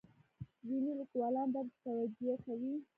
ځینې 0.67 0.91
لیکوالان 0.99 1.47
درد 1.53 1.69
توجیه 1.83 2.35
کوي. 2.43 2.73